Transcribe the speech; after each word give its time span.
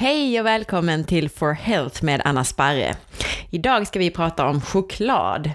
Hej 0.00 0.40
och 0.40 0.46
välkommen 0.46 1.04
till 1.04 1.30
For 1.30 1.52
Health 1.52 2.04
med 2.04 2.22
Anna 2.24 2.44
Sparre. 2.44 2.96
Idag 3.50 3.86
ska 3.86 3.98
vi 3.98 4.10
prata 4.10 4.46
om 4.46 4.60
choklad. 4.60 5.50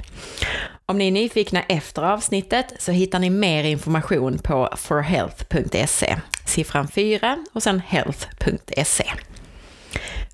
Om 0.85 0.97
ni 0.97 1.07
är 1.07 1.11
nyfikna 1.11 1.61
efter 1.61 2.01
avsnittet 2.01 2.73
så 2.79 2.91
hittar 2.91 3.19
ni 3.19 3.29
mer 3.29 3.63
information 3.63 4.37
på 4.37 4.69
forhealth.se. 4.77 6.17
Siffran 6.45 6.87
4 6.87 7.45
och 7.53 7.63
sen 7.63 7.79
health.se. 7.79 9.11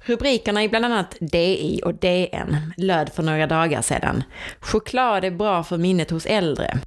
Rubrikerna 0.05 0.63
i 0.63 0.69
bland 0.69 0.85
annat 0.85 1.17
DI 1.19 1.81
och 1.85 1.93
DN 1.93 2.73
löd 2.77 3.09
för 3.13 3.23
några 3.23 3.47
dagar 3.47 3.81
sedan. 3.81 4.23
Choklad 4.59 5.23
är 5.23 5.31
bra 5.31 5.63
för 5.63 5.77
minnet 5.77 6.11
hos 6.11 6.25
äldre. 6.25 6.77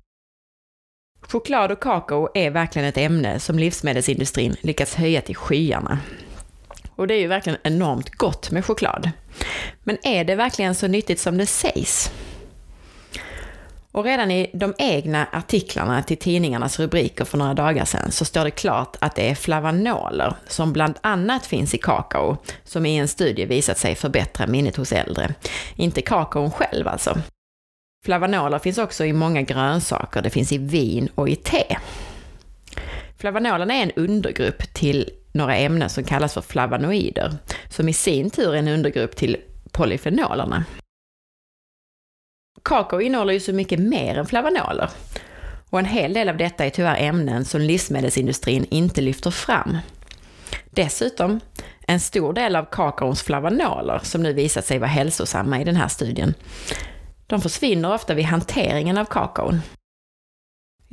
Choklad 1.21 1.73
och 1.73 1.83
kakao 1.83 2.29
är 2.35 2.51
verkligen 2.51 2.89
ett 2.89 2.99
ämne 2.99 3.41
som 3.41 3.59
livsmedelsindustrin 3.59 4.57
lyckats 4.61 4.95
höja 4.95 5.21
till 5.21 5.37
skyarna. 5.37 5.99
Och 6.97 7.07
det 7.07 7.15
är 7.15 7.21
ju 7.21 7.27
verkligen 7.27 7.59
enormt 7.63 8.11
gott 8.11 8.51
med 8.51 8.65
choklad. 8.65 9.11
Men 9.83 9.99
är 10.03 10.25
det 10.25 10.35
verkligen 10.35 10.75
så 10.75 10.87
nyttigt 10.87 11.21
som 11.21 11.39
det 11.39 11.47
sägs? 11.47 12.11
Och 13.95 14.05
redan 14.05 14.31
i 14.31 14.51
de 14.55 14.75
egna 14.79 15.27
artiklarna 15.33 16.03
till 16.03 16.17
tidningarnas 16.17 16.79
rubriker 16.79 17.25
för 17.25 17.39
några 17.39 17.55
dagar 17.55 17.85
sedan 17.85 18.13
så 18.13 18.25
står 18.25 18.45
det 18.45 18.51
klart 18.51 18.97
att 19.01 19.15
det 19.15 19.31
är 19.31 19.35
flavanoler 19.35 20.37
som 20.47 20.73
bland 20.73 20.95
annat 21.01 21.47
finns 21.47 21.75
i 21.75 21.79
kakao 21.79 22.37
som 22.65 22.87
i 22.87 22.97
en 22.97 23.09
studie 23.09 23.45
visat 23.45 23.79
sig 23.79 23.95
förbättra 23.95 24.47
minnet 24.47 24.77
hos 24.77 24.93
äldre. 24.93 25.35
Inte 25.77 26.03
kakaon 26.03 26.51
själv 26.51 26.89
alltså. 26.89 27.19
Flavanoler 28.05 28.59
finns 28.59 28.79
också 28.79 29.05
i 29.05 29.13
många 29.13 29.43
grönsaker, 29.43 30.23
det 30.23 30.31
finns 30.31 30.53
i 30.53 30.59
vin 30.59 31.09
och 31.15 31.29
i 31.29 31.37
te. 31.37 31.77
Flavanolerna 33.19 33.75
är 33.75 33.83
en 33.83 33.93
undergrupp 33.97 34.75
till 34.75 35.11
några 35.35 35.57
ämnen 35.57 35.91
som 35.91 36.05
kallas 36.05 36.35
för 36.35 36.41
flavonoider, 36.41 37.35
som 37.69 37.89
i 37.89 37.93
sin 37.93 38.31
tur 38.31 38.55
är 38.55 38.59
en 38.59 38.69
undergrupp 38.69 39.17
till 39.17 39.37
polyfenolerna. 39.73 40.65
Kakao 42.63 43.01
innehåller 43.01 43.33
ju 43.33 43.41
så 43.41 43.53
mycket 43.53 43.79
mer 43.79 44.19
än 44.19 44.27
flavanoler. 44.27 44.91
Och 45.71 45.79
en 45.79 45.85
hel 45.85 46.13
del 46.13 46.29
av 46.29 46.37
detta 46.37 46.65
är 46.65 46.71
tyvärr 46.71 46.97
ämnen 47.03 47.45
som 47.45 47.61
livsmedelsindustrin 47.61 48.67
inte 48.71 49.01
lyfter 49.01 49.31
fram. 49.31 49.79
Dessutom, 50.71 51.41
en 51.87 52.01
stor 52.01 52.33
del 52.33 52.57
av 52.57 52.65
kakaons 52.65 53.23
flavanoler, 53.23 54.01
som 54.03 54.23
nu 54.23 54.33
visat 54.33 54.65
sig 54.65 54.79
vara 54.79 54.91
hälsosamma 54.91 55.61
i 55.61 55.65
den 55.65 55.77
här 55.77 55.89
studien, 55.89 56.35
de 57.27 57.41
försvinner 57.41 57.95
ofta 57.95 58.15
vid 58.15 58.25
hanteringen 58.25 58.99
av 58.99 59.05
kakaon. 59.05 59.61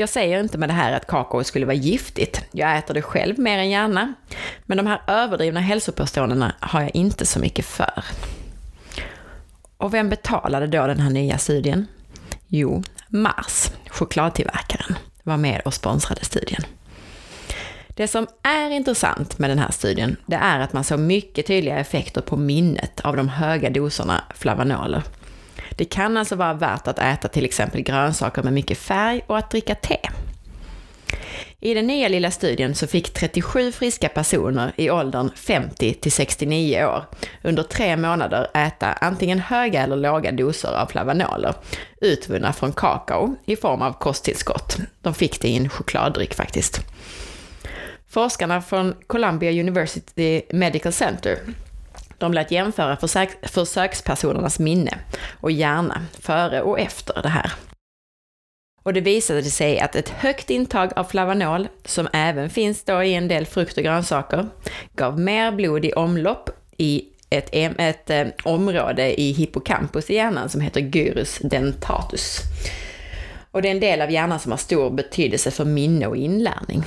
Jag 0.01 0.09
säger 0.09 0.39
inte 0.39 0.57
med 0.57 0.69
det 0.69 0.73
här 0.73 0.93
att 0.93 1.07
kakao 1.07 1.43
skulle 1.43 1.65
vara 1.65 1.75
giftigt. 1.75 2.45
Jag 2.51 2.77
äter 2.77 2.93
det 2.93 3.01
själv 3.01 3.39
mer 3.39 3.57
än 3.57 3.69
gärna. 3.69 4.13
Men 4.65 4.77
de 4.77 4.87
här 4.87 5.01
överdrivna 5.07 5.59
hälsopåståendena 5.59 6.55
har 6.59 6.81
jag 6.81 6.95
inte 6.95 7.25
så 7.25 7.39
mycket 7.39 7.65
för. 7.65 8.03
Och 9.77 9.93
vem 9.93 10.09
betalade 10.09 10.67
då 10.67 10.87
den 10.87 10.99
här 10.99 11.09
nya 11.09 11.37
studien? 11.37 11.87
Jo, 12.47 12.83
Mars, 13.07 13.71
chokladtillverkaren, 13.89 14.95
var 15.23 15.37
med 15.37 15.61
och 15.65 15.73
sponsrade 15.73 16.25
studien. 16.25 16.63
Det 17.87 18.07
som 18.07 18.27
är 18.43 18.69
intressant 18.69 19.39
med 19.39 19.49
den 19.49 19.59
här 19.59 19.71
studien, 19.71 20.17
det 20.25 20.35
är 20.35 20.59
att 20.59 20.73
man 20.73 20.83
såg 20.83 20.99
mycket 20.99 21.47
tydliga 21.47 21.77
effekter 21.77 22.21
på 22.21 22.37
minnet 22.37 23.01
av 23.01 23.15
de 23.17 23.29
höga 23.29 23.69
doserna 23.69 24.23
flavanoler. 24.35 25.03
Det 25.75 25.85
kan 25.85 26.17
alltså 26.17 26.35
vara 26.35 26.53
värt 26.53 26.87
att 26.87 26.99
äta 26.99 27.27
till 27.27 27.45
exempel 27.45 27.81
grönsaker 27.81 28.43
med 28.43 28.53
mycket 28.53 28.77
färg 28.77 29.21
och 29.27 29.37
att 29.37 29.51
dricka 29.51 29.75
te. 29.75 29.99
I 31.63 31.73
den 31.73 31.87
nya 31.87 32.07
lilla 32.07 32.31
studien 32.31 32.75
så 32.75 32.87
fick 32.87 33.13
37 33.13 33.71
friska 33.71 34.09
personer 34.09 34.71
i 34.75 34.89
åldern 34.89 35.29
50 35.35 35.93
till 35.93 36.11
69 36.11 36.85
år 36.85 37.05
under 37.43 37.63
tre 37.63 37.97
månader 37.97 38.47
äta 38.53 38.87
antingen 38.87 39.39
höga 39.39 39.83
eller 39.83 39.95
låga 39.95 40.31
doser 40.31 40.69
av 40.69 40.85
flavanoler 40.85 41.55
utvunna 42.01 42.53
från 42.53 42.73
kakao 42.73 43.35
i 43.45 43.55
form 43.55 43.81
av 43.81 43.93
kosttillskott. 43.93 44.77
De 45.01 45.13
fick 45.13 45.41
det 45.41 45.47
i 45.47 45.57
en 45.57 45.69
chokladdryck 45.69 46.33
faktiskt. 46.33 46.81
Forskarna 48.09 48.61
från 48.61 48.95
Columbia 49.07 49.51
University 49.51 50.41
Medical 50.49 50.93
Center 50.93 51.37
de 52.21 52.33
lät 52.33 52.51
jämföra 52.51 52.97
försök, 52.97 53.49
försökspersonernas 53.49 54.59
minne 54.59 54.97
och 55.39 55.51
hjärna 55.51 56.05
före 56.19 56.61
och 56.61 56.79
efter 56.79 57.21
det 57.21 57.29
här. 57.29 57.51
Och 58.83 58.93
det 58.93 59.01
visade 59.01 59.43
sig 59.43 59.79
att 59.79 59.95
ett 59.95 60.09
högt 60.09 60.49
intag 60.49 60.91
av 60.95 61.03
flavanol, 61.03 61.67
som 61.85 62.07
även 62.13 62.49
finns 62.49 62.83
då 62.83 63.03
i 63.03 63.13
en 63.13 63.27
del 63.27 63.45
frukt 63.45 63.77
och 63.77 63.83
grönsaker, 63.83 64.47
gav 64.95 65.19
mer 65.19 65.51
blod 65.51 65.85
i 65.85 65.93
omlopp 65.93 66.49
i 66.77 67.05
ett, 67.29 67.49
ett, 67.51 68.09
ett 68.09 68.41
område 68.43 69.21
i 69.21 69.31
hippocampus 69.31 70.09
i 70.09 70.15
hjärnan 70.15 70.49
som 70.49 70.61
heter 70.61 70.81
gyrus 70.81 71.39
dentatus. 71.43 72.39
Och 73.51 73.61
det 73.61 73.67
är 73.67 73.71
en 73.71 73.79
del 73.79 74.01
av 74.01 74.11
hjärnan 74.11 74.39
som 74.39 74.51
har 74.51 74.57
stor 74.57 74.89
betydelse 74.89 75.51
för 75.51 75.65
minne 75.65 76.07
och 76.07 76.17
inlärning. 76.17 76.83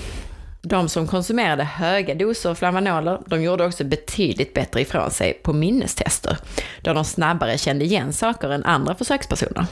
De 0.67 0.89
som 0.89 1.07
konsumerade 1.07 1.65
höga 1.65 2.15
doser 2.15 2.55
flavanoler, 2.55 3.21
de 3.27 3.43
gjorde 3.43 3.67
också 3.67 3.85
betydligt 3.85 4.55
bättre 4.55 4.81
ifrån 4.81 5.11
sig 5.11 5.33
på 5.33 5.53
minnestester, 5.53 6.39
då 6.83 6.93
de 6.93 7.05
snabbare 7.05 7.59
kände 7.59 7.85
igen 7.85 8.13
saker 8.13 8.51
än 8.51 8.65
andra 8.65 8.95
försökspersoner. 8.95 9.67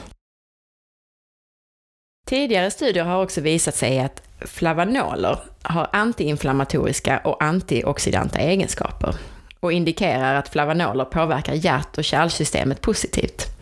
Tidigare 2.27 2.71
studier 2.71 3.03
har 3.03 3.23
också 3.23 3.41
visat 3.41 3.75
sig 3.75 3.99
att 3.99 4.23
flavanoler 4.39 5.39
har 5.61 5.89
antiinflammatoriska 5.91 7.17
och 7.17 7.43
antioxidanta 7.43 8.39
egenskaper 8.39 9.15
och 9.59 9.71
indikerar 9.71 10.35
att 10.35 10.49
flavanoler 10.49 11.05
påverkar 11.05 11.53
hjärt 11.53 11.97
och 11.97 12.03
kärlsystemet 12.03 12.81
positivt. 12.81 13.52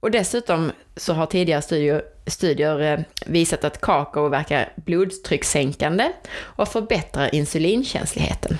Och 0.00 0.10
dessutom 0.10 0.72
så 0.96 1.12
har 1.12 1.26
tidigare 1.26 1.62
studier, 1.62 2.02
studier 2.26 2.80
eh, 2.80 3.00
visat 3.26 3.64
att 3.64 3.80
kakao 3.80 4.28
verkar 4.28 4.72
blodtryckssänkande 4.76 6.12
och 6.38 6.68
förbättrar 6.68 7.34
insulinkänsligheten. 7.34 8.58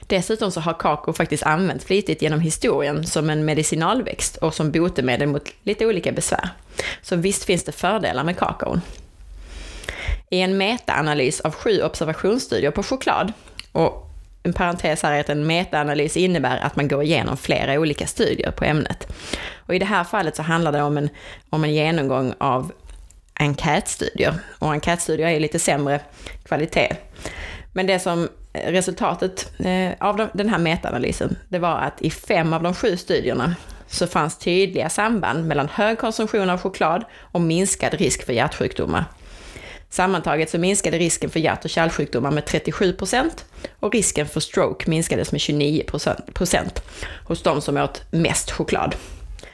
Dessutom 0.00 0.50
så 0.50 0.60
har 0.60 0.72
kakao 0.72 1.12
faktiskt 1.12 1.42
använts 1.42 1.84
flitigt 1.84 2.22
genom 2.22 2.40
historien 2.40 3.06
som 3.06 3.30
en 3.30 3.44
medicinalväxt 3.44 4.36
och 4.36 4.54
som 4.54 4.70
botemedel 4.70 5.28
mot 5.28 5.48
lite 5.62 5.86
olika 5.86 6.12
besvär. 6.12 6.48
Så 7.02 7.16
visst 7.16 7.44
finns 7.44 7.64
det 7.64 7.72
fördelar 7.72 8.24
med 8.24 8.38
kakaon. 8.38 8.80
I 10.30 10.40
en 10.40 10.56
metaanalys 10.56 11.40
av 11.40 11.54
sju 11.54 11.82
observationsstudier 11.82 12.70
på 12.70 12.82
choklad, 12.82 13.32
och 13.72 14.09
en 14.42 14.52
parentes 14.52 15.02
här 15.02 15.12
är 15.12 15.20
att 15.20 15.28
en 15.28 15.46
metaanalys 15.46 16.16
innebär 16.16 16.58
att 16.58 16.76
man 16.76 16.88
går 16.88 17.02
igenom 17.02 17.36
flera 17.36 17.80
olika 17.80 18.06
studier 18.06 18.50
på 18.50 18.64
ämnet. 18.64 19.12
Och 19.56 19.74
i 19.74 19.78
det 19.78 19.84
här 19.84 20.04
fallet 20.04 20.36
så 20.36 20.42
handlar 20.42 20.72
det 20.72 20.82
om 20.82 20.98
en, 20.98 21.08
om 21.50 21.64
en 21.64 21.74
genomgång 21.74 22.34
av 22.38 22.72
enkätstudier. 23.34 24.34
Och 24.58 24.72
enkätstudier 24.72 25.28
är 25.28 25.40
lite 25.40 25.58
sämre 25.58 26.00
kvalitet. 26.44 26.96
Men 27.72 27.86
det 27.86 27.98
som 27.98 28.28
eh, 28.52 28.72
resultatet 28.72 29.52
eh, 29.58 29.92
av 30.00 30.28
den 30.32 30.48
här 30.48 30.58
metaanalysen, 30.58 31.36
det 31.48 31.58
var 31.58 31.78
att 31.78 32.02
i 32.02 32.10
fem 32.10 32.52
av 32.52 32.62
de 32.62 32.74
sju 32.74 32.96
studierna 32.96 33.54
så 33.86 34.06
fanns 34.06 34.38
tydliga 34.38 34.88
samband 34.88 35.46
mellan 35.46 35.68
hög 35.68 35.98
konsumtion 35.98 36.50
av 36.50 36.60
choklad 36.60 37.04
och 37.20 37.40
minskad 37.40 37.94
risk 37.94 38.26
för 38.26 38.32
hjärtsjukdomar. 38.32 39.04
Sammantaget 39.90 40.50
så 40.50 40.58
minskade 40.58 40.98
risken 40.98 41.30
för 41.30 41.40
hjärt 41.40 41.64
och 41.64 41.70
kärlsjukdomar 41.70 42.30
med 42.30 42.46
37 42.46 42.92
procent 42.92 43.44
och 43.80 43.92
risken 43.92 44.26
för 44.26 44.40
stroke 44.40 44.90
minskades 44.90 45.32
med 45.32 45.40
29 45.40 45.84
procent 46.34 46.82
hos 47.24 47.42
de 47.42 47.60
som 47.60 47.76
åt 47.76 48.02
mest 48.10 48.50
choklad. 48.50 48.94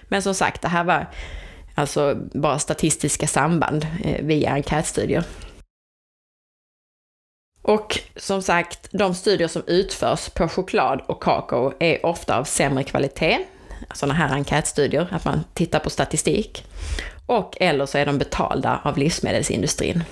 Men 0.09 0.23
som 0.23 0.35
sagt, 0.35 0.63
det 0.63 0.69
här 0.69 0.85
var 0.85 1.07
alltså 1.75 2.15
bara 2.35 2.59
statistiska 2.59 3.27
samband 3.27 3.87
eh, 4.05 4.25
via 4.25 4.51
enkätstudier. 4.51 5.25
Och 7.63 8.01
som 8.17 8.43
sagt, 8.43 8.89
de 8.91 9.15
studier 9.15 9.49
som 9.49 9.63
utförs 9.67 10.29
på 10.29 10.49
choklad 10.49 11.01
och 11.07 11.23
kakao 11.23 11.73
är 11.81 12.07
ofta 12.07 12.39
av 12.39 12.45
sämre 12.45 12.85
kvalitet. 12.85 13.39
Sådana 13.95 14.15
här 14.15 14.35
enkätstudier, 14.35 15.09
att 15.11 15.25
man 15.25 15.45
tittar 15.55 15.79
på 15.79 15.91
statistik. 15.91 16.65
Och 17.27 17.57
eller 17.61 17.87
så 17.87 17.99
är 17.99 18.07
de 18.07 18.19
betalda 18.19 18.81
av 18.85 18.99
livsmedelsindustrin. 18.99 20.05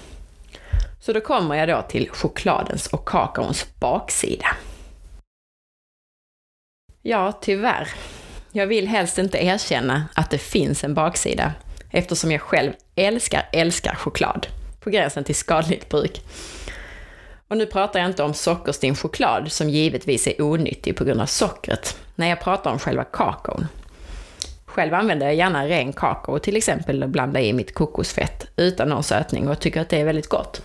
Så 1.04 1.12
då 1.12 1.20
kommer 1.20 1.54
jag 1.54 1.68
då 1.68 1.82
till 1.88 2.10
chokladens 2.10 2.86
och 2.86 3.08
kakaons 3.08 3.66
baksida. 3.80 4.46
Ja, 7.02 7.32
tyvärr. 7.40 7.88
Jag 8.52 8.66
vill 8.66 8.88
helst 8.88 9.18
inte 9.18 9.44
erkänna 9.44 10.08
att 10.14 10.30
det 10.30 10.38
finns 10.38 10.84
en 10.84 10.94
baksida, 10.94 11.52
eftersom 11.90 12.32
jag 12.32 12.40
själv 12.40 12.72
älskar, 12.94 13.48
älskar 13.52 13.94
choklad. 13.94 14.46
På 14.80 14.90
gränsen 14.90 15.24
till 15.24 15.34
skadligt 15.34 15.88
bruk. 15.88 16.20
Och 17.48 17.56
nu 17.56 17.66
pratar 17.66 18.00
jag 18.00 18.10
inte 18.10 18.22
om 18.22 18.34
sockerstinn 18.34 18.96
choklad, 18.96 19.52
som 19.52 19.70
givetvis 19.70 20.26
är 20.26 20.42
onyttig 20.42 20.96
på 20.96 21.04
grund 21.04 21.20
av 21.20 21.26
sockret, 21.26 21.96
när 22.14 22.28
jag 22.28 22.40
pratar 22.40 22.72
om 22.72 22.78
själva 22.78 23.04
kakaon. 23.04 23.66
Själv 24.64 24.94
använder 24.94 25.26
jag 25.26 25.34
gärna 25.34 25.68
ren 25.68 25.92
kakao 25.92 26.38
till 26.38 26.56
exempel 26.56 27.02
och 27.02 27.08
blandar 27.10 27.40
i 27.40 27.52
mitt 27.52 27.74
kokosfett 27.74 28.46
utan 28.56 28.88
någon 28.88 29.02
sötning 29.02 29.48
och 29.48 29.60
tycker 29.60 29.80
att 29.80 29.88
det 29.88 30.00
är 30.00 30.04
väldigt 30.04 30.28
gott. 30.28 30.62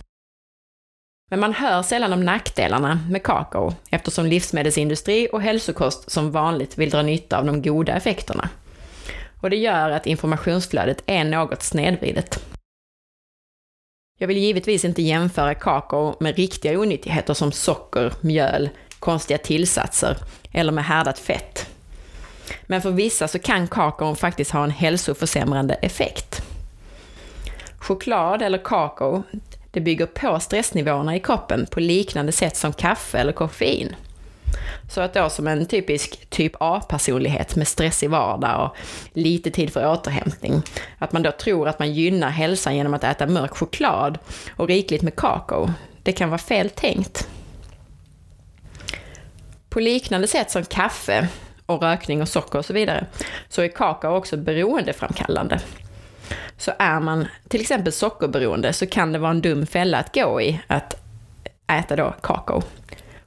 Men 1.29 1.39
man 1.39 1.53
hör 1.53 1.81
sällan 1.81 2.13
om 2.13 2.25
nackdelarna 2.25 2.99
med 3.09 3.23
kakao 3.23 3.73
eftersom 3.89 4.25
livsmedelsindustri 4.25 5.27
och 5.31 5.41
hälsokost 5.41 6.11
som 6.11 6.31
vanligt 6.31 6.77
vill 6.77 6.89
dra 6.89 7.01
nytta 7.01 7.37
av 7.37 7.45
de 7.45 7.61
goda 7.61 7.93
effekterna. 7.93 8.49
Och 9.41 9.49
det 9.49 9.55
gör 9.55 9.89
att 9.89 10.07
informationsflödet 10.07 11.03
är 11.05 11.23
något 11.23 11.63
snedvridet. 11.63 12.43
Jag 14.19 14.27
vill 14.27 14.37
givetvis 14.37 14.85
inte 14.85 15.01
jämföra 15.01 15.53
kakao 15.53 16.15
med 16.19 16.35
riktiga 16.35 16.79
onyttigheter 16.79 17.33
som 17.33 17.51
socker, 17.51 18.13
mjöl, 18.21 18.69
konstiga 18.99 19.37
tillsatser 19.37 20.17
eller 20.51 20.71
med 20.71 20.85
härdat 20.85 21.19
fett. 21.19 21.69
Men 22.63 22.81
för 22.81 22.91
vissa 22.91 23.27
så 23.27 23.39
kan 23.39 23.67
kakaon 23.67 24.15
faktiskt 24.15 24.51
ha 24.51 24.63
en 24.63 24.71
hälsoförsämrande 24.71 25.73
effekt. 25.73 26.41
Choklad 27.77 28.41
eller 28.41 28.57
kakao, 28.57 29.23
det 29.71 29.81
bygger 29.81 30.05
på 30.05 30.39
stressnivåerna 30.39 31.15
i 31.15 31.19
kroppen 31.19 31.67
på 31.71 31.79
liknande 31.79 32.31
sätt 32.31 32.57
som 32.57 32.73
kaffe 32.73 33.17
eller 33.17 33.31
koffein. 33.31 33.95
Så 34.89 35.01
att 35.01 35.13
då 35.13 35.29
som 35.29 35.47
en 35.47 35.65
typisk 35.65 36.29
typ 36.29 36.51
A-personlighet 36.59 37.55
med 37.55 37.67
stressig 37.67 38.09
vardag 38.09 38.65
och 38.65 38.77
lite 39.13 39.51
tid 39.51 39.73
för 39.73 39.91
återhämtning, 39.91 40.61
att 40.97 41.11
man 41.11 41.23
då 41.23 41.31
tror 41.31 41.67
att 41.67 41.79
man 41.79 41.93
gynnar 41.93 42.29
hälsan 42.29 42.75
genom 42.75 42.93
att 42.93 43.03
äta 43.03 43.27
mörk 43.27 43.57
choklad 43.57 44.19
och 44.55 44.67
rikligt 44.67 45.01
med 45.01 45.15
kakao, 45.15 45.69
det 46.03 46.11
kan 46.11 46.29
vara 46.29 46.39
fel 46.39 46.69
tänkt. 46.69 47.27
På 49.69 49.79
liknande 49.79 50.27
sätt 50.27 50.51
som 50.51 50.63
kaffe 50.63 51.27
och 51.65 51.81
rökning 51.81 52.21
och 52.21 52.29
socker 52.29 52.59
och 52.59 52.65
så 52.65 52.73
vidare, 52.73 53.05
så 53.49 53.61
är 53.61 53.67
kakao 53.67 54.15
också 54.15 54.37
beroendeframkallande. 54.37 55.59
Så 56.59 56.71
är 56.79 56.99
man 56.99 57.27
till 57.47 57.61
exempel 57.61 57.93
sockerberoende 57.93 58.73
så 58.73 58.87
kan 58.87 59.13
det 59.13 59.19
vara 59.19 59.31
en 59.31 59.41
dum 59.41 59.65
fälla 59.65 59.97
att 59.97 60.15
gå 60.15 60.41
i 60.41 60.61
att 60.67 60.95
äta 61.67 61.95
då 61.95 62.15
kakao. 62.21 62.61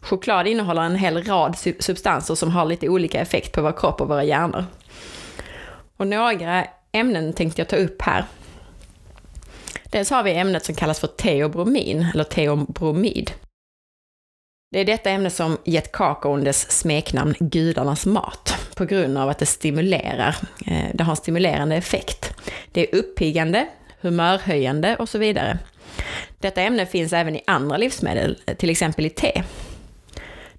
Choklad 0.01 0.47
innehåller 0.47 0.83
en 0.83 0.97
hel 0.97 1.25
rad 1.25 1.57
substanser 1.79 2.35
som 2.35 2.51
har 2.51 2.65
lite 2.65 2.89
olika 2.89 3.21
effekt 3.21 3.53
på 3.53 3.63
vår 3.63 3.73
kropp 3.73 4.01
och 4.01 4.09
våra 4.09 4.25
hjärnor. 4.25 4.65
Och 5.97 6.07
några 6.07 6.65
ämnen 6.93 7.33
tänkte 7.33 7.61
jag 7.61 7.69
ta 7.69 7.77
upp 7.77 8.03
här. 8.03 8.25
Dels 9.85 10.11
har 10.11 10.23
vi 10.23 10.35
ämnet 10.35 10.65
som 10.65 10.75
kallas 10.75 11.01
för 11.01 11.07
teobromin, 11.07 12.07
eller 12.15 12.25
teobromid. 12.25 13.31
Det 14.71 14.81
är 14.81 14.85
detta 14.85 15.11
ämne 15.11 15.31
som 15.31 15.59
gett 15.65 15.93
kakaon 15.93 16.45
dess 16.45 16.71
smeknamn 16.71 17.35
gudarnas 17.39 18.07
mat, 18.07 18.62
på 18.75 18.85
grund 18.85 19.19
av 19.19 19.29
att 19.29 19.39
det 19.39 19.47
stimulerar, 19.47 20.37
eh, 20.67 20.87
det 20.95 21.05
har 21.05 21.13
en 21.13 21.17
stimulerande 21.17 21.77
effekt. 21.77 22.35
Det 22.73 22.81
är 22.81 22.99
uppiggande, 22.99 23.67
humörhöjande 24.01 24.97
och 24.97 25.09
så 25.09 25.19
vidare. 25.19 25.59
Detta 26.39 26.63
ämne 26.63 26.87
finns 26.87 27.13
även 27.13 27.37
i 27.37 27.43
andra 27.47 27.77
livsmedel, 27.77 28.39
eh, 28.47 28.57
till 28.57 28.71
exempel 28.71 29.07
i 29.07 29.11
te. 29.11 29.43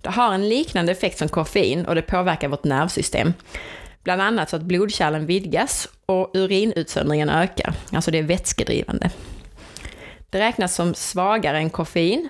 Det 0.01 0.09
har 0.09 0.33
en 0.33 0.49
liknande 0.49 0.91
effekt 0.91 1.17
som 1.17 1.29
koffein 1.29 1.85
och 1.85 1.95
det 1.95 2.01
påverkar 2.01 2.47
vårt 2.47 2.63
nervsystem. 2.63 3.33
Bland 4.03 4.21
annat 4.21 4.49
så 4.49 4.55
att 4.55 4.61
blodkärlen 4.61 5.25
vidgas 5.25 5.87
och 6.05 6.31
urinutsöndringen 6.33 7.29
ökar, 7.29 7.73
alltså 7.91 8.11
det 8.11 8.17
är 8.17 8.23
vätskedrivande. 8.23 9.09
Det 10.29 10.39
räknas 10.39 10.75
som 10.75 10.93
svagare 10.93 11.57
än 11.57 11.69
koffein, 11.69 12.29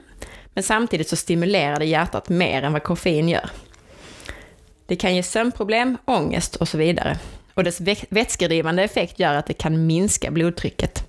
men 0.53 0.63
samtidigt 0.63 1.09
så 1.09 1.15
stimulerar 1.15 1.80
det 1.80 1.85
hjärtat 1.85 2.30
mer 2.30 2.63
än 2.63 2.74
vad 2.74 2.83
koffein 2.83 3.30
gör. 3.30 3.50
Det 4.85 4.95
kan 4.95 5.15
ge 5.15 5.24
sömnproblem, 5.24 5.97
ångest 6.06 6.56
och 6.56 6.68
så 6.68 6.77
vidare. 6.77 7.19
Och 7.53 7.63
dess 7.63 7.81
vätskedrivande 8.09 8.83
effekt 8.83 9.19
gör 9.19 9.33
att 9.33 9.45
det 9.45 9.53
kan 9.53 9.88
minska 9.88 10.31
blodtrycket. 10.31 11.07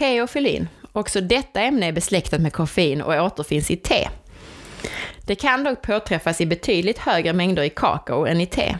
Teofilin, 0.00 0.68
också 0.92 1.20
detta 1.20 1.60
ämne 1.60 1.86
är 1.86 1.92
besläktat 1.92 2.40
med 2.40 2.52
koffein 2.52 3.02
och 3.02 3.24
återfinns 3.24 3.70
i 3.70 3.76
te. 3.76 4.08
Det 5.26 5.34
kan 5.34 5.64
dock 5.64 5.82
påträffas 5.82 6.40
i 6.40 6.46
betydligt 6.46 6.98
högre 6.98 7.32
mängder 7.32 7.62
i 7.62 7.70
kakao 7.70 8.26
än 8.26 8.40
i 8.40 8.46
te. 8.46 8.76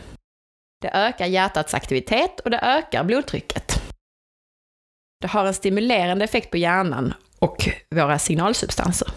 Det 0.80 0.90
ökar 0.90 1.26
hjärtats 1.26 1.74
aktivitet 1.74 2.40
och 2.40 2.50
det 2.50 2.58
ökar 2.58 3.04
blodtrycket. 3.04 3.82
Det 5.20 5.28
har 5.28 5.46
en 5.46 5.54
stimulerande 5.54 6.24
effekt 6.24 6.50
på 6.50 6.56
hjärnan 6.56 7.14
och 7.38 7.68
våra 7.90 8.18
signalsubstanser. 8.18 9.08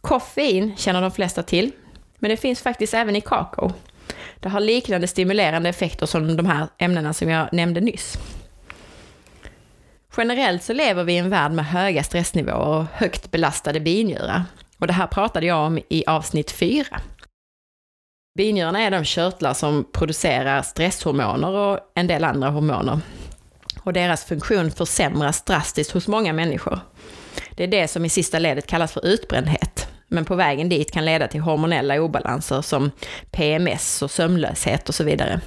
Koffein 0.00 0.76
känner 0.76 1.02
de 1.02 1.10
flesta 1.10 1.42
till, 1.42 1.72
men 2.18 2.30
det 2.30 2.36
finns 2.36 2.62
faktiskt 2.62 2.94
även 2.94 3.16
i 3.16 3.20
kakao. 3.20 3.72
Det 4.40 4.48
har 4.48 4.60
liknande 4.60 5.06
stimulerande 5.06 5.68
effekter 5.68 6.06
som 6.06 6.36
de 6.36 6.46
här 6.46 6.68
ämnena 6.78 7.12
som 7.12 7.30
jag 7.30 7.48
nämnde 7.52 7.80
nyss. 7.80 8.18
Generellt 10.16 10.62
så 10.62 10.72
lever 10.72 11.04
vi 11.04 11.12
i 11.12 11.18
en 11.18 11.30
värld 11.30 11.52
med 11.52 11.66
höga 11.66 12.02
stressnivåer 12.02 12.56
och 12.56 12.84
högt 12.92 13.30
belastade 13.30 13.80
binjurar. 13.80 14.44
Och 14.78 14.86
det 14.86 14.92
här 14.92 15.06
pratade 15.06 15.46
jag 15.46 15.66
om 15.66 15.78
i 15.88 16.04
avsnitt 16.06 16.50
4. 16.50 16.86
Binjurarna 18.38 18.80
är 18.80 18.90
de 18.90 19.04
körtlar 19.04 19.54
som 19.54 19.84
producerar 19.92 20.62
stresshormoner 20.62 21.50
och 21.50 21.78
en 21.94 22.06
del 22.06 22.24
andra 22.24 22.50
hormoner. 22.50 23.00
Och 23.82 23.92
deras 23.92 24.24
funktion 24.24 24.70
försämras 24.70 25.42
drastiskt 25.42 25.90
hos 25.90 26.08
många 26.08 26.32
människor. 26.32 26.80
Det 27.50 27.64
är 27.64 27.68
det 27.68 27.88
som 27.88 28.04
i 28.04 28.08
sista 28.08 28.38
ledet 28.38 28.66
kallas 28.66 28.92
för 28.92 29.06
utbrändhet, 29.06 29.83
men 30.14 30.24
på 30.24 30.34
vägen 30.34 30.68
dit 30.68 30.92
kan 30.92 31.04
leda 31.04 31.28
till 31.28 31.40
hormonella 31.40 32.00
obalanser 32.00 32.62
som 32.62 32.90
PMS 33.30 34.02
och 34.02 34.10
sömnlöshet 34.10 34.88
och 34.88 34.94
så 34.94 35.04
vidare. 35.04 35.40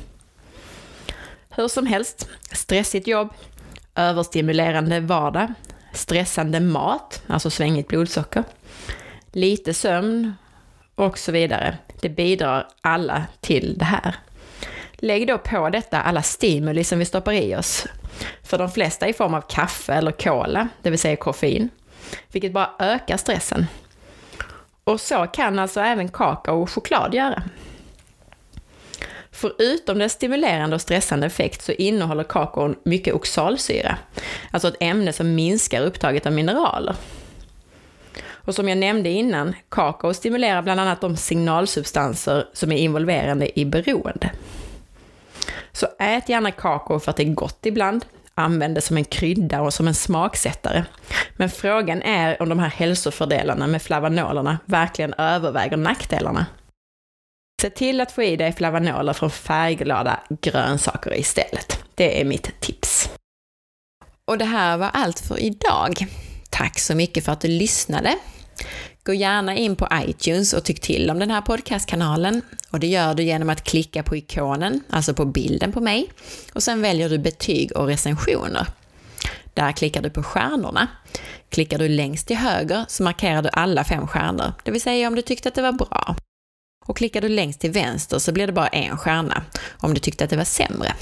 Hur 1.49 1.67
som 1.67 1.85
helst, 1.85 2.29
stressigt 2.51 3.07
jobb, 3.07 3.33
överstimulerande 3.95 4.99
vardag, 4.99 5.53
stressande 5.93 6.59
mat, 6.59 7.23
alltså 7.27 7.49
svängigt 7.49 7.87
blodsocker, 7.87 8.43
lite 9.31 9.73
sömn 9.73 10.33
och 10.95 11.17
så 11.17 11.31
vidare. 11.31 11.77
Det 12.01 12.09
bidrar 12.09 12.67
alla 12.81 13.25
till 13.41 13.77
det 13.77 13.85
här. 13.85 14.15
Lägg 14.93 15.27
då 15.27 15.37
på 15.37 15.69
detta 15.69 16.01
alla 16.01 16.21
stimuli 16.21 16.83
som 16.83 16.99
vi 16.99 17.05
stoppar 17.05 17.33
i 17.33 17.55
oss. 17.55 17.87
För 18.43 18.57
de 18.57 18.71
flesta 18.71 19.07
i 19.07 19.13
form 19.13 19.33
av 19.33 19.41
kaffe 19.41 19.93
eller 19.93 20.11
cola, 20.11 20.67
det 20.81 20.89
vill 20.89 20.99
säga 20.99 21.15
koffein, 21.15 21.69
vilket 22.31 22.53
bara 22.53 22.69
ökar 22.79 23.17
stressen. 23.17 23.65
Och 24.87 25.01
så 25.01 25.27
kan 25.33 25.59
alltså 25.59 25.79
även 25.79 26.09
kakao 26.09 26.61
och 26.61 26.69
choklad 26.69 27.13
göra. 27.13 27.43
Förutom 29.31 29.99
den 29.99 30.09
stimulerande 30.09 30.75
och 30.75 30.81
stressande 30.81 31.27
effekt 31.27 31.61
så 31.61 31.71
innehåller 31.71 32.23
kakaon 32.23 32.75
mycket 32.83 33.13
oxalsyra, 33.13 33.97
alltså 34.51 34.67
ett 34.67 34.77
ämne 34.79 35.13
som 35.13 35.35
minskar 35.35 35.81
upptaget 35.81 36.25
av 36.25 36.31
mineraler. 36.31 36.95
Och 38.29 38.55
som 38.55 38.69
jag 38.69 38.77
nämnde 38.77 39.09
innan, 39.09 39.55
kakao 39.69 40.13
stimulerar 40.13 40.61
bland 40.61 40.79
annat 40.79 41.01
de 41.01 41.17
signalsubstanser 41.17 42.47
som 42.53 42.71
är 42.71 42.77
involverande 42.77 43.59
i 43.59 43.65
beroende. 43.65 44.31
Så 45.71 45.87
ät 45.99 46.29
gärna 46.29 46.51
kakao 46.51 46.99
för 46.99 47.09
att 47.09 47.17
det 47.17 47.23
är 47.23 47.33
gott 47.33 47.65
ibland, 47.65 48.05
använd 48.37 48.75
det 48.75 48.81
som 48.81 48.97
en 48.97 49.05
krydda 49.05 49.61
och 49.61 49.73
som 49.73 49.87
en 49.87 49.93
smaksättare. 49.93 50.85
Men 51.35 51.49
frågan 51.49 52.01
är 52.01 52.41
om 52.41 52.49
de 52.49 52.59
här 52.59 52.69
hälsofördelarna 52.69 53.67
med 53.67 53.81
flavanolerna 53.81 54.59
verkligen 54.65 55.13
överväger 55.13 55.77
nackdelarna. 55.77 56.45
Se 57.61 57.69
till 57.69 58.01
att 58.01 58.11
få 58.11 58.23
i 58.23 58.35
dig 58.35 58.53
flavanoler 58.53 59.13
från 59.13 59.31
färgglada 59.31 60.19
grönsaker 60.41 61.19
istället. 61.19 61.83
Det 61.95 62.21
är 62.21 62.25
mitt 62.25 62.59
tips. 62.59 63.09
Och 64.25 64.37
det 64.37 64.45
här 64.45 64.77
var 64.77 64.89
allt 64.93 65.19
för 65.19 65.39
idag. 65.39 66.07
Tack 66.49 66.79
så 66.79 66.95
mycket 66.95 67.25
för 67.25 67.31
att 67.31 67.41
du 67.41 67.47
lyssnade. 67.47 68.15
Gå 69.07 69.13
gärna 69.13 69.55
in 69.55 69.75
på 69.75 69.87
iTunes 69.93 70.53
och 70.53 70.63
tyck 70.63 70.79
till 70.79 71.09
om 71.09 71.19
den 71.19 71.31
här 71.31 71.41
podcastkanalen. 71.41 72.41
Och 72.69 72.79
det 72.79 72.87
gör 72.87 73.13
du 73.13 73.23
genom 73.23 73.49
att 73.49 73.63
klicka 73.63 74.03
på 74.03 74.15
ikonen, 74.15 74.83
alltså 74.89 75.13
på 75.13 75.25
bilden 75.25 75.71
på 75.71 75.81
mig. 75.81 76.09
Och 76.53 76.63
sen 76.63 76.81
väljer 76.81 77.09
du 77.09 77.17
betyg 77.17 77.71
och 77.71 77.87
recensioner. 77.87 78.67
Där 79.53 79.71
klickar 79.71 80.01
du 80.01 80.09
på 80.09 80.23
stjärnorna. 80.23 80.87
Klickar 81.49 81.77
du 81.77 81.89
längst 81.89 82.27
till 82.27 82.37
höger 82.37 82.85
så 82.87 83.03
markerar 83.03 83.41
du 83.41 83.49
alla 83.53 83.83
fem 83.83 84.07
stjärnor, 84.07 84.53
det 84.63 84.71
vill 84.71 84.81
säga 84.81 85.07
om 85.07 85.15
du 85.15 85.21
tyckte 85.21 85.49
att 85.49 85.55
det 85.55 85.61
var 85.61 85.71
bra. 85.71 86.15
Och 86.85 86.97
klickar 86.97 87.21
du 87.21 87.29
längst 87.29 87.59
till 87.59 87.71
vänster 87.71 88.19
så 88.19 88.31
blir 88.31 88.47
det 88.47 88.53
bara 88.53 88.67
en 88.67 88.97
stjärna, 88.97 89.43
om 89.77 89.93
du 89.93 89.99
tyckte 89.99 90.23
att 90.23 90.29
det 90.29 90.37
var 90.37 90.43
sämre. 90.43 90.93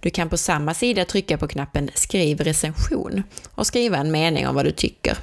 Du 0.00 0.10
kan 0.10 0.28
på 0.28 0.36
samma 0.36 0.74
sida 0.74 1.04
trycka 1.04 1.38
på 1.38 1.48
knappen 1.48 1.90
Skriv 1.94 2.40
recension 2.40 3.22
och 3.54 3.66
skriva 3.66 3.96
en 3.96 4.10
mening 4.10 4.48
om 4.48 4.54
vad 4.54 4.64
du 4.64 4.72
tycker. 4.72 5.18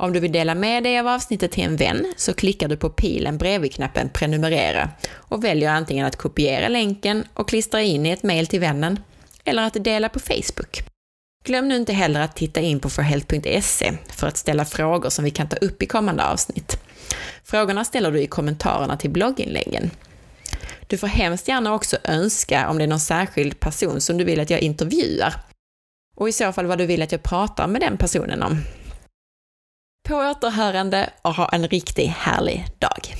Om 0.00 0.12
du 0.12 0.20
vill 0.20 0.32
dela 0.32 0.54
med 0.54 0.82
dig 0.82 0.98
av 0.98 1.08
avsnittet 1.08 1.52
till 1.52 1.64
en 1.64 1.76
vän 1.76 2.14
så 2.16 2.34
klickar 2.34 2.68
du 2.68 2.76
på 2.76 2.90
pilen 2.90 3.38
bredvid 3.38 3.72
knappen 3.72 4.08
Prenumerera 4.08 4.90
och 5.12 5.44
väljer 5.44 5.70
antingen 5.70 6.06
att 6.06 6.16
kopiera 6.16 6.68
länken 6.68 7.24
och 7.34 7.48
klistra 7.48 7.82
in 7.82 8.06
i 8.06 8.10
ett 8.10 8.22
mejl 8.22 8.46
till 8.46 8.60
vännen 8.60 8.98
eller 9.44 9.62
att 9.62 9.84
dela 9.84 10.08
på 10.08 10.20
Facebook. 10.20 10.82
Glöm 11.44 11.68
nu 11.68 11.76
inte 11.76 11.92
heller 11.92 12.20
att 12.20 12.36
titta 12.36 12.60
in 12.60 12.80
på 12.80 12.90
forhealth.se 12.90 13.92
för 14.08 14.26
att 14.26 14.36
ställa 14.36 14.64
frågor 14.64 15.10
som 15.10 15.24
vi 15.24 15.30
kan 15.30 15.48
ta 15.48 15.56
upp 15.56 15.82
i 15.82 15.86
kommande 15.86 16.24
avsnitt. 16.24 16.78
Frågorna 17.44 17.84
ställer 17.84 18.12
du 18.12 18.20
i 18.20 18.26
kommentarerna 18.26 18.96
till 18.96 19.10
blogginläggen. 19.10 19.90
Du 20.86 20.98
får 20.98 21.06
hemskt 21.06 21.48
gärna 21.48 21.74
också 21.74 21.96
önska 22.04 22.68
om 22.68 22.78
det 22.78 22.84
är 22.84 22.88
någon 22.88 23.00
särskild 23.00 23.60
person 23.60 24.00
som 24.00 24.18
du 24.18 24.24
vill 24.24 24.40
att 24.40 24.50
jag 24.50 24.60
intervjuar 24.60 25.34
och 26.16 26.28
i 26.28 26.32
så 26.32 26.52
fall 26.52 26.66
vad 26.66 26.78
du 26.78 26.86
vill 26.86 27.02
att 27.02 27.12
jag 27.12 27.22
pratar 27.22 27.66
med 27.66 27.80
den 27.80 27.96
personen 27.96 28.42
om. 28.42 28.62
På 30.08 30.14
återhörande 30.14 31.10
och 31.22 31.34
ha 31.34 31.48
en 31.48 31.68
riktigt 31.68 32.10
härlig 32.10 32.66
dag. 32.78 33.14